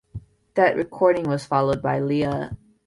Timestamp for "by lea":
1.83-2.49